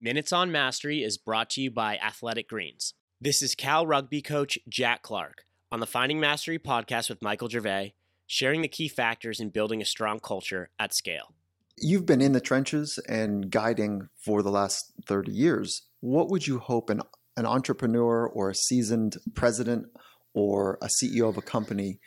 [0.00, 2.94] Minutes on Mastery is brought to you by Athletic Greens.
[3.20, 7.94] This is Cal rugby coach Jack Clark on the Finding Mastery podcast with Michael Gervais,
[8.24, 11.34] sharing the key factors in building a strong culture at scale.
[11.76, 15.82] You've been in the trenches and guiding for the last 30 years.
[15.98, 17.02] What would you hope an,
[17.36, 19.86] an entrepreneur or a seasoned president
[20.32, 21.98] or a CEO of a company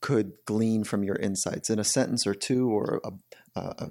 [0.00, 3.10] could glean from your insights in a sentence or two or a,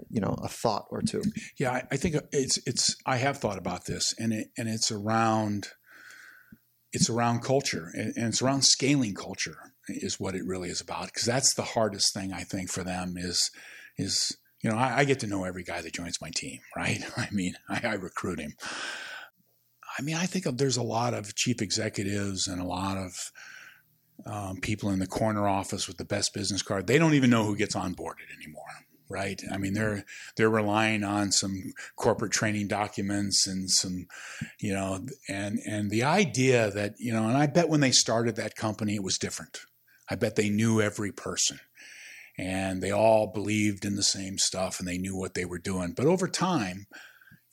[0.09, 1.21] you know a thought or two.
[1.57, 4.91] Yeah I, I, think it's it's i have thought about this and it and it's
[4.91, 5.69] around
[6.91, 11.07] it's around culture and, and it's around scaling culture is what it really is about
[11.07, 13.51] because that's the hardest thing i think for them is
[13.97, 17.01] is you know I, I, get to know every guy that joins my team right?
[17.17, 18.53] I mean I, I recruit him.
[19.97, 23.31] I mean i think there's a lot of chief executives and a lot of
[24.25, 26.87] um, people in the corner office with the best business card.
[26.87, 28.63] They don't even know who gets onboarded anymore,
[29.09, 29.41] right?
[29.51, 30.05] I mean, they're
[30.35, 34.07] they're relying on some corporate training documents and some,
[34.59, 38.35] you know, and and the idea that you know, and I bet when they started
[38.35, 39.61] that company, it was different.
[40.09, 41.59] I bet they knew every person.
[42.37, 45.93] And they all believed in the same stuff and they knew what they were doing.
[45.95, 46.87] But over time,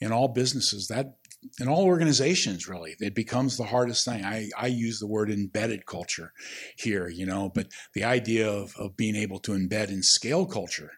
[0.01, 1.15] in all businesses, that
[1.59, 5.85] in all organizations really it becomes the hardest thing i, I use the word embedded
[5.85, 6.31] culture
[6.77, 10.91] here you know but the idea of, of being able to embed and scale culture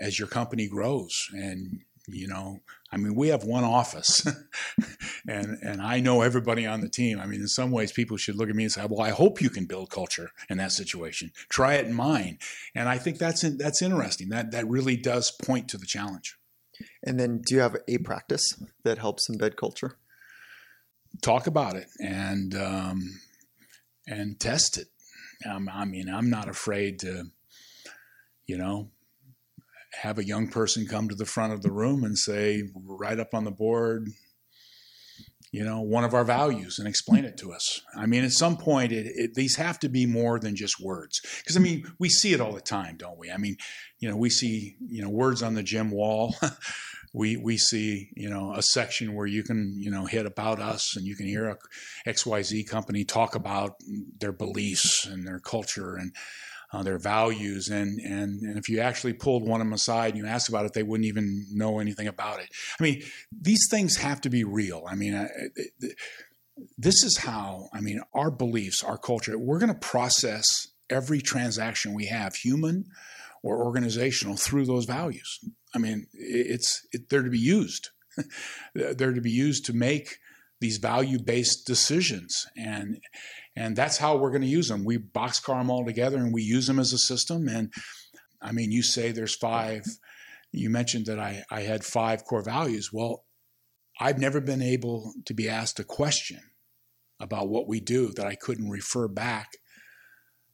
[0.00, 1.28] as your company grows.
[1.32, 2.60] And you know
[2.92, 4.26] i mean we have one office
[5.26, 7.18] and and i know everybody on the team.
[7.18, 9.40] I mean in some ways people should look at me and say well i hope
[9.40, 11.32] you can build culture in that situation.
[11.48, 12.40] Try it in mine.
[12.74, 14.28] And i think that's that's interesting.
[14.28, 16.36] That that really does point to the challenge.
[17.02, 19.96] And then, do you have a practice that helps embed culture?
[21.22, 23.20] Talk about it and um,
[24.06, 24.88] and test it.
[25.48, 27.24] Um, I mean, I'm not afraid to,
[28.46, 28.90] you know,
[30.02, 33.34] have a young person come to the front of the room and say, right up
[33.34, 34.08] on the board,
[35.54, 37.80] you know, one of our values and explain it to us.
[37.96, 41.20] I mean, at some point, it, it, these have to be more than just words.
[41.38, 43.30] Because, I mean, we see it all the time, don't we?
[43.30, 43.56] I mean,
[44.00, 46.34] you know, we see, you know, words on the gym wall.
[47.14, 50.96] we, we see, you know, a section where you can, you know, hit about us
[50.96, 51.56] and you can hear a
[52.10, 53.74] XYZ company talk about
[54.18, 55.94] their beliefs and their culture.
[55.94, 56.12] And,
[56.74, 60.18] uh, their values, and, and and if you actually pulled one of them aside and
[60.18, 62.48] you asked about it, they wouldn't even know anything about it.
[62.78, 64.84] I mean, these things have to be real.
[64.88, 65.28] I mean,
[66.76, 69.38] this is how I mean our beliefs, our culture.
[69.38, 72.86] We're going to process every transaction we have, human
[73.44, 75.38] or organizational, through those values.
[75.74, 77.90] I mean, it's it, they're to be used.
[78.74, 80.18] they're to be used to make
[80.64, 82.96] these value based decisions and
[83.54, 84.82] and that's how we're going to use them.
[84.84, 87.48] We boxcar them all together and we use them as a system.
[87.48, 87.70] And
[88.42, 89.84] I mean, you say there's five.
[90.52, 92.90] You mentioned that I, I had five core values.
[92.92, 93.24] Well,
[94.00, 96.40] I've never been able to be asked a question
[97.20, 99.50] about what we do that I couldn't refer back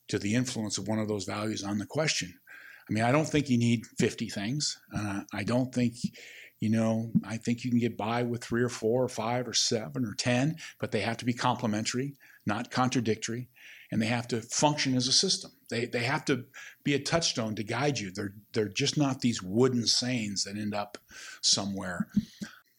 [0.09, 2.34] to the influence of one of those values on the question.
[2.88, 4.76] I mean, I don't think you need 50 things.
[4.94, 5.94] Uh, I don't think,
[6.60, 9.54] you know, I think you can get by with three or four or five or
[9.54, 12.15] seven or 10, but they have to be complementary
[12.47, 13.48] not contradictory,
[13.91, 15.53] and they have to function as a system.
[15.69, 16.44] They, they have to
[16.84, 18.10] be a touchstone to guide you.
[18.10, 20.99] They're, they're just not these wooden sayings that end up
[21.43, 22.09] somewhere.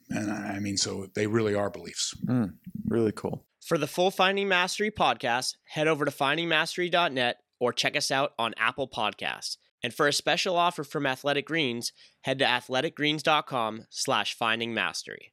[0.10, 2.14] And I mean, so they really are beliefs.
[2.26, 2.56] Mm,
[2.88, 3.46] really cool.
[3.66, 8.54] For the full Finding Mastery podcast, head over to findingmastery.net or check us out on
[8.58, 9.56] Apple Podcasts.
[9.82, 15.32] And for a special offer from Athletic Greens, head to athleticgreens.com slash finding mastery.